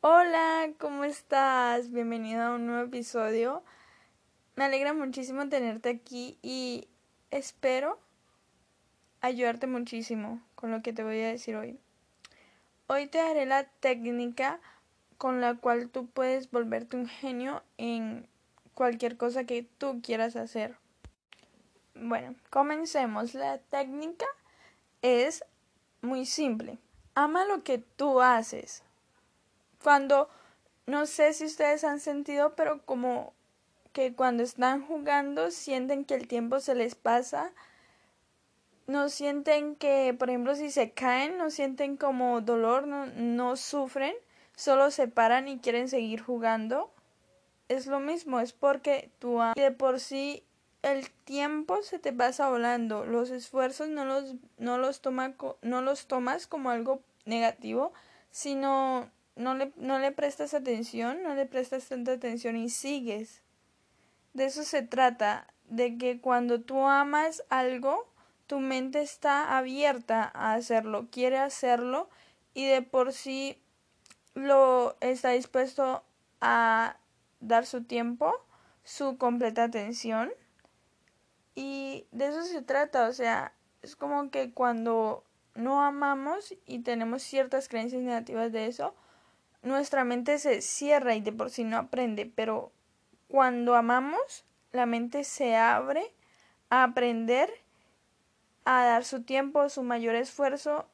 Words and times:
Hola, 0.00 0.70
¿cómo 0.78 1.02
estás? 1.02 1.90
Bienvenido 1.90 2.40
a 2.44 2.54
un 2.54 2.68
nuevo 2.68 2.84
episodio. 2.84 3.64
Me 4.54 4.62
alegra 4.62 4.92
muchísimo 4.94 5.48
tenerte 5.48 5.88
aquí 5.88 6.38
y 6.40 6.86
espero 7.32 7.98
ayudarte 9.20 9.66
muchísimo 9.66 10.40
con 10.54 10.70
lo 10.70 10.82
que 10.82 10.92
te 10.92 11.02
voy 11.02 11.20
a 11.22 11.26
decir 11.26 11.56
hoy. 11.56 11.80
Hoy 12.86 13.08
te 13.08 13.18
daré 13.18 13.44
la 13.44 13.64
técnica 13.64 14.60
con 15.16 15.40
la 15.40 15.56
cual 15.56 15.88
tú 15.88 16.06
puedes 16.06 16.48
volverte 16.52 16.96
un 16.96 17.08
genio 17.08 17.64
en 17.76 18.28
cualquier 18.74 19.16
cosa 19.16 19.46
que 19.46 19.64
tú 19.78 20.00
quieras 20.00 20.36
hacer. 20.36 20.76
Bueno, 21.96 22.36
comencemos. 22.50 23.34
La 23.34 23.58
técnica 23.58 24.26
es 25.02 25.44
muy 26.02 26.24
simple. 26.24 26.78
Ama 27.16 27.44
lo 27.46 27.64
que 27.64 27.78
tú 27.78 28.20
haces. 28.20 28.84
Cuando, 29.88 30.28
no 30.84 31.06
sé 31.06 31.32
si 31.32 31.46
ustedes 31.46 31.82
han 31.82 31.98
sentido, 31.98 32.54
pero 32.54 32.84
como 32.84 33.32
que 33.94 34.12
cuando 34.12 34.42
están 34.42 34.86
jugando 34.86 35.50
sienten 35.50 36.04
que 36.04 36.14
el 36.14 36.28
tiempo 36.28 36.60
se 36.60 36.74
les 36.74 36.94
pasa. 36.94 37.52
No 38.86 39.08
sienten 39.08 39.76
que, 39.76 40.14
por 40.18 40.28
ejemplo, 40.28 40.54
si 40.56 40.70
se 40.70 40.90
caen, 40.90 41.38
no 41.38 41.48
sienten 41.48 41.96
como 41.96 42.42
dolor, 42.42 42.86
no, 42.86 43.06
no 43.06 43.56
sufren, 43.56 44.14
solo 44.54 44.90
se 44.90 45.08
paran 45.08 45.48
y 45.48 45.58
quieren 45.58 45.88
seguir 45.88 46.20
jugando. 46.20 46.90
Es 47.70 47.86
lo 47.86 47.98
mismo, 47.98 48.40
es 48.40 48.52
porque 48.52 49.10
tú 49.18 49.40
de 49.56 49.70
por 49.70 50.00
sí 50.00 50.44
el 50.82 51.08
tiempo 51.24 51.82
se 51.82 51.98
te 51.98 52.12
pasa 52.12 52.50
volando, 52.50 53.06
los 53.06 53.30
esfuerzos 53.30 53.88
no 53.88 54.04
los, 54.04 54.34
no 54.58 54.76
los, 54.76 55.00
toma, 55.00 55.32
no 55.62 55.80
los 55.80 56.06
tomas 56.08 56.46
como 56.46 56.68
algo 56.68 57.00
negativo, 57.24 57.94
sino 58.30 59.10
no 59.38 59.54
le, 59.54 59.72
no 59.76 59.98
le 59.98 60.12
prestas 60.12 60.52
atención, 60.52 61.22
no 61.22 61.34
le 61.34 61.46
prestas 61.46 61.88
tanta 61.88 62.12
atención 62.12 62.56
y 62.56 62.68
sigues. 62.68 63.40
De 64.34 64.46
eso 64.46 64.64
se 64.64 64.82
trata, 64.82 65.46
de 65.68 65.96
que 65.96 66.20
cuando 66.20 66.60
tú 66.60 66.86
amas 66.86 67.44
algo, 67.48 68.06
tu 68.46 68.58
mente 68.58 69.00
está 69.00 69.56
abierta 69.56 70.30
a 70.34 70.54
hacerlo, 70.54 71.08
quiere 71.10 71.38
hacerlo 71.38 72.10
y 72.52 72.66
de 72.66 72.82
por 72.82 73.12
sí 73.12 73.62
lo 74.34 74.96
está 75.00 75.30
dispuesto 75.30 76.02
a 76.40 76.96
dar 77.40 77.64
su 77.64 77.84
tiempo, 77.84 78.34
su 78.82 79.18
completa 79.18 79.64
atención 79.64 80.30
y 81.54 82.06
de 82.12 82.28
eso 82.28 82.42
se 82.42 82.62
trata, 82.62 83.08
o 83.08 83.12
sea, 83.12 83.52
es 83.82 83.96
como 83.96 84.30
que 84.30 84.52
cuando 84.52 85.24
no 85.54 85.84
amamos 85.84 86.54
y 86.66 86.80
tenemos 86.80 87.22
ciertas 87.22 87.68
creencias 87.68 88.02
negativas 88.02 88.52
de 88.52 88.66
eso, 88.66 88.94
nuestra 89.62 90.04
mente 90.04 90.38
se 90.38 90.60
cierra 90.60 91.14
y 91.14 91.20
de 91.20 91.32
por 91.32 91.50
sí 91.50 91.64
no 91.64 91.76
aprende, 91.76 92.26
pero 92.26 92.72
cuando 93.28 93.74
amamos, 93.74 94.44
la 94.72 94.86
mente 94.86 95.24
se 95.24 95.56
abre 95.56 96.12
a 96.70 96.84
aprender, 96.84 97.50
a 98.64 98.84
dar 98.84 99.04
su 99.04 99.22
tiempo, 99.22 99.68
su 99.68 99.82
mayor 99.82 100.14
esfuerzo 100.14 100.86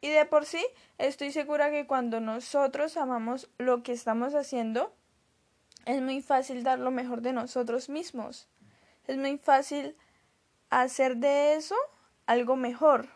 y 0.00 0.08
de 0.08 0.24
por 0.26 0.44
sí 0.44 0.64
estoy 0.98 1.30
segura 1.30 1.70
que 1.70 1.86
cuando 1.86 2.20
nosotros 2.20 2.96
amamos 2.96 3.48
lo 3.58 3.84
que 3.84 3.92
estamos 3.92 4.34
haciendo, 4.34 4.92
es 5.86 6.00
muy 6.02 6.20
fácil 6.22 6.64
dar 6.64 6.80
lo 6.80 6.90
mejor 6.90 7.22
de 7.22 7.32
nosotros 7.32 7.88
mismos. 7.88 8.48
Es 9.06 9.16
muy 9.16 9.38
fácil 9.38 9.96
hacer 10.70 11.16
de 11.16 11.54
eso 11.54 11.76
algo 12.26 12.56
mejor. 12.56 13.08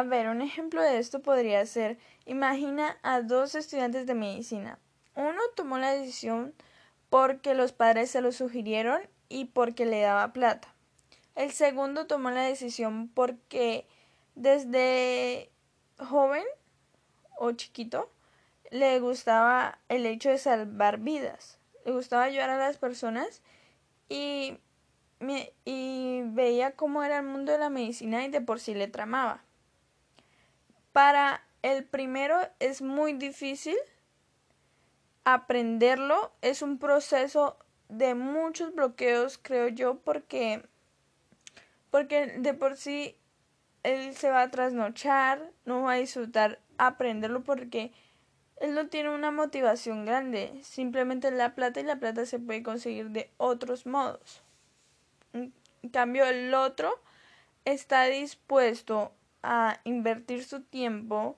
A 0.00 0.02
ver, 0.02 0.28
un 0.28 0.40
ejemplo 0.40 0.80
de 0.80 0.98
esto 0.98 1.20
podría 1.20 1.66
ser, 1.66 1.98
imagina 2.24 2.96
a 3.02 3.20
dos 3.20 3.54
estudiantes 3.54 4.06
de 4.06 4.14
medicina. 4.14 4.78
Uno 5.14 5.42
tomó 5.54 5.76
la 5.76 5.92
decisión 5.92 6.54
porque 7.10 7.52
los 7.52 7.72
padres 7.72 8.10
se 8.10 8.22
lo 8.22 8.32
sugirieron 8.32 9.02
y 9.28 9.44
porque 9.44 9.84
le 9.84 10.00
daba 10.00 10.32
plata. 10.32 10.74
El 11.34 11.52
segundo 11.52 12.06
tomó 12.06 12.30
la 12.30 12.40
decisión 12.40 13.08
porque 13.08 13.86
desde 14.36 15.50
joven 15.98 16.44
o 17.36 17.52
chiquito 17.52 18.10
le 18.70 19.00
gustaba 19.00 19.80
el 19.90 20.06
hecho 20.06 20.30
de 20.30 20.38
salvar 20.38 20.96
vidas. 20.96 21.58
Le 21.84 21.92
gustaba 21.92 22.22
ayudar 22.22 22.48
a 22.48 22.56
las 22.56 22.78
personas 22.78 23.42
y 24.08 24.56
y 25.66 26.22
veía 26.24 26.74
cómo 26.74 27.02
era 27.02 27.18
el 27.18 27.26
mundo 27.26 27.52
de 27.52 27.58
la 27.58 27.68
medicina 27.68 28.24
y 28.24 28.30
de 28.30 28.40
por 28.40 28.60
sí 28.60 28.72
le 28.72 28.88
tramaba. 28.88 29.44
Para 30.92 31.42
el 31.62 31.84
primero 31.84 32.38
es 32.58 32.82
muy 32.82 33.12
difícil 33.12 33.76
aprenderlo, 35.24 36.32
es 36.42 36.62
un 36.62 36.78
proceso 36.78 37.56
de 37.88 38.14
muchos 38.14 38.74
bloqueos, 38.74 39.38
creo 39.42 39.68
yo, 39.68 39.98
porque 39.98 40.62
porque 41.90 42.38
de 42.38 42.54
por 42.54 42.76
sí 42.76 43.16
él 43.82 44.14
se 44.14 44.30
va 44.30 44.42
a 44.42 44.50
trasnochar, 44.50 45.50
no 45.64 45.82
va 45.82 45.92
a 45.92 45.96
disfrutar 45.96 46.60
aprenderlo 46.78 47.42
porque 47.42 47.92
él 48.56 48.74
no 48.74 48.88
tiene 48.88 49.10
una 49.10 49.30
motivación 49.30 50.04
grande, 50.04 50.60
simplemente 50.62 51.30
la 51.30 51.54
plata 51.54 51.80
y 51.80 51.84
la 51.84 51.96
plata 51.98 52.26
se 52.26 52.38
puede 52.38 52.62
conseguir 52.62 53.10
de 53.10 53.30
otros 53.38 53.86
modos. 53.86 54.42
En 55.32 55.52
cambio, 55.90 56.26
el 56.26 56.52
otro 56.54 56.92
está 57.64 58.04
dispuesto 58.04 59.12
a 59.42 59.80
invertir 59.84 60.44
su 60.44 60.62
tiempo, 60.62 61.36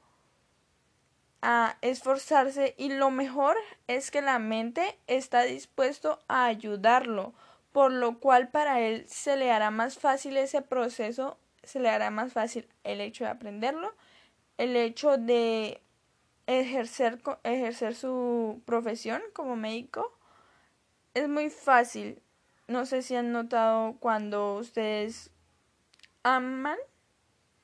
a 1.41 1.77
esforzarse 1.81 2.75
y 2.79 2.91
lo 2.91 3.11
mejor 3.11 3.57
es 3.89 4.11
que 4.11 4.23
la 4.23 4.39
mente 4.39 4.99
está 5.07 5.43
dispuesto 5.43 6.21
a 6.29 6.47
ayudarlo, 6.47 7.35
por 7.73 7.93
lo 7.93 8.19
cual 8.19 8.49
para 8.49 8.81
él 8.81 9.05
se 9.09 9.37
le 9.37 9.51
hará 9.51 9.71
más 9.71 9.99
fácil 9.99 10.37
ese 10.37 10.63
proceso, 10.63 11.39
se 11.63 11.81
le 11.81 11.89
hará 11.89 12.11
más 12.11 12.33
fácil 12.33 12.69
el 12.85 13.01
hecho 13.01 13.25
de 13.25 13.31
aprenderlo, 13.31 13.95
el 14.59 14.77
hecho 14.77 15.17
de 15.17 15.81
ejercer, 16.47 17.21
ejercer 17.45 17.95
su 17.95 18.61
profesión 18.65 19.23
como 19.33 19.57
médico. 19.57 20.13
Es 21.15 21.29
muy 21.29 21.51
fácil 21.51 22.23
no 22.73 22.87
sé 22.87 23.03
si 23.03 23.15
han 23.15 23.33
notado 23.33 23.97
cuando 24.01 24.55
ustedes 24.55 25.31
aman 26.23 26.79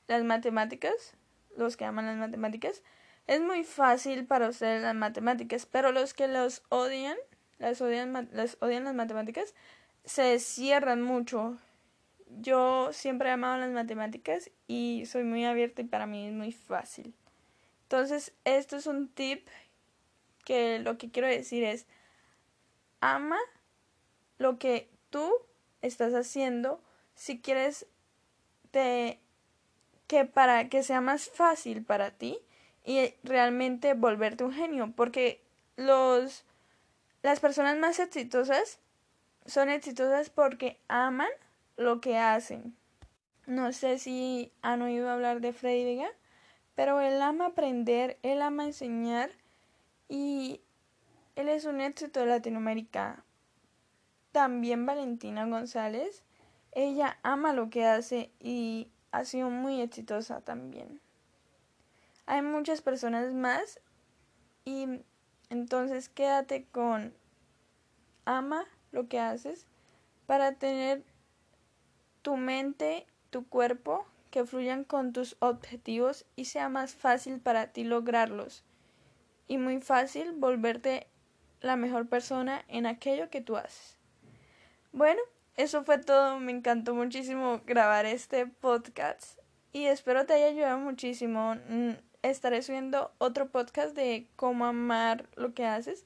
las 0.09 0.23
matemáticas, 0.23 1.13
los 1.55 1.77
que 1.77 1.85
aman 1.85 2.07
las 2.07 2.17
matemáticas, 2.17 2.81
es 3.27 3.41
muy 3.41 3.63
fácil 3.63 4.25
para 4.25 4.49
ustedes 4.49 4.81
las 4.81 4.95
matemáticas, 4.95 5.67
pero 5.67 5.91
los 5.91 6.15
que 6.15 6.27
los 6.27 6.63
odian, 6.69 7.15
las 7.59 7.79
odian, 7.79 8.27
las 8.33 8.57
odian 8.59 8.85
las 8.85 8.95
matemáticas, 8.95 9.53
se 10.03 10.39
cierran 10.39 11.03
mucho. 11.03 11.59
Yo 12.41 12.91
siempre 12.91 13.29
he 13.29 13.33
amado 13.33 13.57
las 13.57 13.69
matemáticas 13.69 14.49
y 14.67 15.03
soy 15.05 15.23
muy 15.23 15.45
abierta 15.45 15.83
y 15.83 15.85
para 15.85 16.07
mí 16.07 16.27
es 16.27 16.33
muy 16.33 16.51
fácil. 16.51 17.13
Entonces, 17.83 18.33
esto 18.45 18.77
es 18.77 18.87
un 18.87 19.09
tip 19.09 19.47
que 20.43 20.79
lo 20.79 20.97
que 20.97 21.11
quiero 21.11 21.27
decir 21.27 21.63
es 21.63 21.85
ama 22.99 23.37
lo 24.39 24.57
que 24.57 24.89
tú 25.11 25.31
estás 25.83 26.15
haciendo 26.15 26.81
si 27.13 27.41
quieres 27.41 27.85
que 30.09 30.25
para 30.25 30.69
que 30.69 30.81
sea 30.81 31.01
más 31.01 31.29
fácil 31.29 31.85
para 31.85 32.09
ti 32.09 32.39
y 32.83 33.13
realmente 33.23 33.93
volverte 33.93 34.43
un 34.43 34.51
genio 34.51 34.91
porque 34.95 35.39
los 35.75 36.45
las 37.21 37.39
personas 37.39 37.77
más 37.77 37.99
exitosas 37.99 38.79
son 39.45 39.69
exitosas 39.69 40.31
porque 40.31 40.79
aman 40.87 41.29
lo 41.77 42.01
que 42.01 42.17
hacen. 42.17 42.75
No 43.45 43.71
sé 43.71 43.99
si 43.99 44.51
han 44.63 44.81
oído 44.81 45.11
hablar 45.11 45.41
de 45.41 45.53
Freddy 45.53 46.01
pero 46.73 47.01
él 47.01 47.21
ama 47.21 47.47
aprender, 47.47 48.17
él 48.23 48.41
ama 48.41 48.65
enseñar 48.65 49.29
y 50.07 50.59
él 51.35 51.49
es 51.49 51.65
un 51.65 51.81
éxito 51.81 52.21
de 52.21 52.25
Latinoamérica. 52.25 53.23
También 54.31 54.87
Valentina 54.87 55.45
González, 55.45 56.23
ella 56.71 57.19
ama 57.21 57.53
lo 57.53 57.69
que 57.69 57.85
hace 57.85 58.31
y 58.39 58.87
ha 59.11 59.25
sido 59.25 59.49
muy 59.49 59.81
exitosa 59.81 60.41
también. 60.41 60.99
Hay 62.25 62.41
muchas 62.41 62.81
personas 62.81 63.33
más 63.33 63.79
y 64.65 65.01
entonces 65.49 66.09
quédate 66.09 66.65
con 66.71 67.13
ama 68.25 68.65
lo 68.91 69.07
que 69.07 69.19
haces 69.19 69.65
para 70.27 70.53
tener 70.53 71.03
tu 72.21 72.37
mente, 72.37 73.07
tu 73.31 73.47
cuerpo 73.47 74.05
que 74.29 74.45
fluyan 74.45 74.83
con 74.83 75.13
tus 75.13 75.35
objetivos 75.39 76.25
y 76.35 76.45
sea 76.45 76.69
más 76.69 76.93
fácil 76.93 77.39
para 77.39 77.67
ti 77.67 77.83
lograrlos 77.83 78.63
y 79.47 79.57
muy 79.57 79.81
fácil 79.81 80.33
volverte 80.33 81.07
la 81.61 81.75
mejor 81.75 82.07
persona 82.07 82.63
en 82.67 82.85
aquello 82.85 83.29
que 83.29 83.41
tú 83.41 83.57
haces. 83.57 83.97
Bueno, 84.91 85.21
eso 85.59 85.83
fue 85.83 85.97
todo. 85.97 86.39
Me 86.39 86.53
encantó 86.53 86.95
muchísimo 86.95 87.61
grabar 87.65 88.05
este 88.05 88.47
podcast 88.47 89.37
y 89.73 89.85
espero 89.85 90.25
te 90.25 90.33
haya 90.33 90.47
ayudado 90.47 90.79
muchísimo. 90.79 91.55
Mm, 91.67 91.91
estaré 92.23 92.61
subiendo 92.61 93.11
otro 93.17 93.49
podcast 93.49 93.93
de 93.93 94.25
cómo 94.37 94.65
amar 94.65 95.27
lo 95.35 95.53
que 95.53 95.65
haces. 95.65 96.05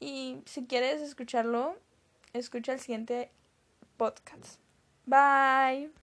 Y 0.00 0.38
si 0.46 0.64
quieres 0.64 1.02
escucharlo, 1.02 1.76
escucha 2.32 2.72
el 2.72 2.80
siguiente 2.80 3.30
podcast. 3.98 4.60
Bye. 5.04 5.90